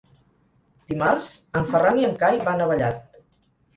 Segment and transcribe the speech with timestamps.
[0.93, 1.29] Dimarts
[1.61, 3.21] en Ferran i en Cai van a Vallat.